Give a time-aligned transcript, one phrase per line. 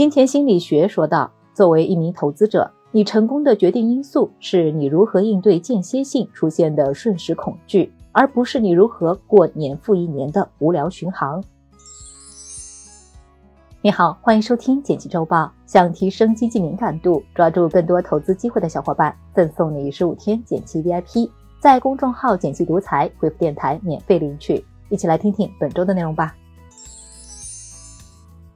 [0.00, 11.44] 金钱心理学说道：作为一名投资者，你成功的决定因素是你如何应对间歇性出现的瞬时恐惧，而不是你如何过年复一年的无聊巡航。
[13.82, 15.52] 你好，欢迎收听简七周报。
[15.66, 21.28] 想提升经济敏感度，抓住更多投资机会的小伙伴，赠送你十五天简七 VIP，
[21.60, 24.64] 在公众号“简七独裁回复“电台”免费领取。
[24.88, 26.34] 一起来听听本周的内容吧。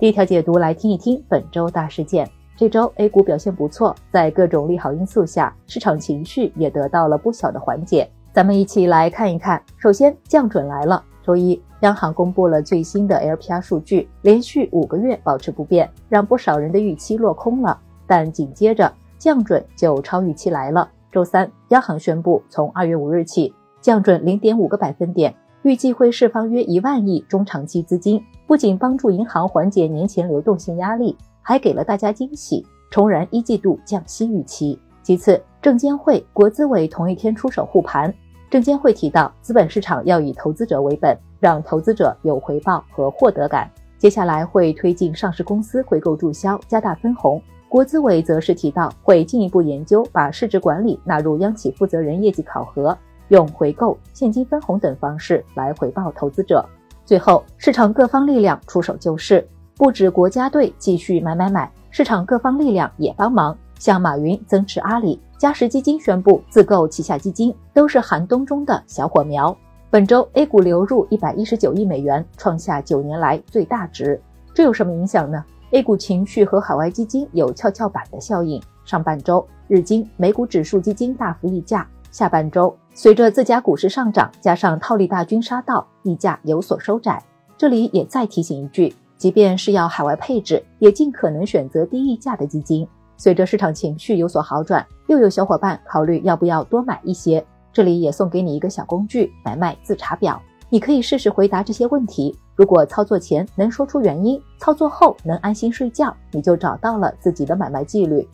[0.00, 2.26] 第一条解读来听一听本周大事件。
[2.56, 8.10] 这周 A 股表现不错，在各种利好因素下，市场情绪也得到了不小的缓解。
[8.32, 9.62] 咱们一起来看一看。
[9.76, 11.04] 首先，降准来了。
[11.22, 17.78] 周一，央行公布了最新的 LPR 数据，连续五个月保持不变，让不少人的预期落空了。
[18.06, 20.88] 但紧接着，降准就超预期来了。
[21.12, 31.16] 周三，央行宣布，从二月五日起降准零点五个百分点，预计会释放约一万亿中长期资金，不仅帮助银行缓解年前流动性压力。
[31.40, 34.76] 还给了大家惊喜，重燃一季度降息预期。
[35.04, 38.12] 其次，证监会、国资委同一天出手护盘。
[38.50, 43.70] 证监会提到，资本市场要以投资者为本，让投资者有回报和获得感。
[43.98, 47.40] 接下来会推进上市公司回购注销，加大分红。
[47.68, 56.68] 国资委则是提到，会进一步研究把市值管理纳入央企负责人业绩考核，用回购、现金分红等方式来回报投资者。
[57.10, 59.44] 最后，市场各方力量出手救市。
[59.74, 69.56] 不止国家队继续买买买，市场各方力量也帮忙，像马云增持阿里，嘉实基金宣布自购旗下基金，都是寒冬中的小火苗。
[69.90, 74.22] 本周 A 股流入一百一十九亿美元，创下九年来最大值。
[74.54, 78.62] 这有什么影响呢？A 股情绪和海外基金有跷跷板的效应。
[78.84, 87.22] 上半周日经、美股指数基金大幅溢价，下半周随着自家股市上涨，加上套利大军杀到，溢价有所收窄。
[87.56, 88.94] 这里也再提醒一句。
[89.16, 92.88] 即便是要海外配置，也尽可能选择低溢价的基金。
[93.18, 97.44] 随着市场情绪有所好转，又有小伙伴考虑要不要多买一些。
[97.70, 100.40] 这里也送给你一个小工具——买卖自查表，
[100.70, 102.34] 你可以试试回答这些问题。
[102.56, 108.26] 如果操作前能说出原因，操作后能安心睡觉，你就找到了自己的买卖纪律。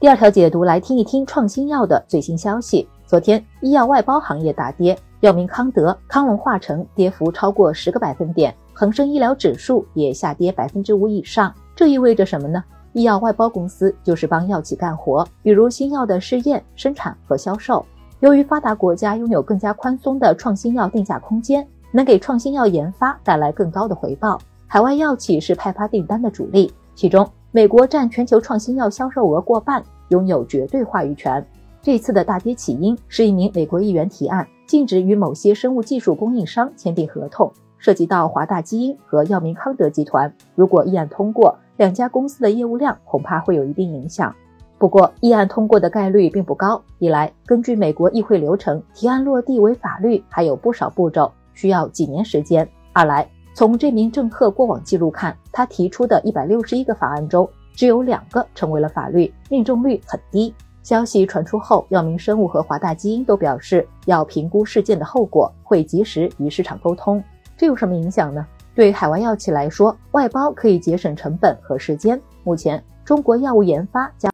[0.00, 2.88] 第二条解读来听一听创新药的最新消息。
[3.04, 4.98] 昨天，医药外包行业大跌。
[5.20, 11.54] 药明康德、康龙化成跌幅超过十个百分点，恒生医疗指数也下跌百分之五以上。
[11.76, 12.64] 这意味着什么呢？
[12.94, 17.84] 医药外包公司就是帮药企干活，比如新药的试验、生产和销售。
[18.20, 24.40] 由于发达国家拥有更加宽松的创新药定价空间，能给创新药研发带来更高的回报。
[24.66, 31.44] 海外药企是派发订单的主力，其中美国占全球创新药销售额过半，拥有绝对话语权。
[31.82, 34.46] 这次的大跌起因是一名美国议员提案。
[34.68, 40.32] 禁止与某些生物技术供应商签订合同，涉及到华大基因和药明康德集团。
[40.54, 44.32] 如果议案通过，两家公司的业务量恐怕会有一定影响。
[44.78, 46.80] 不过，议案通过的概率并不高。
[47.00, 53.28] 一来，根据美国议会流程，提案落地为法律还有不少步骤，需要几年时间；二来，
[53.60, 60.54] 从这名政客过往记录看，他提出的一百六十一个法案中，只有两个成为了法律，命中率很低。
[60.82, 67.22] 消息传出后，药明生物和华大基因都表示要评估事件的后果，会及时与市场沟通。
[67.54, 68.46] 这有什么影响呢？
[68.74, 72.18] 对海外药企来说，外包可以节省成本和时间。
[72.44, 74.26] 目前，中国药物研发加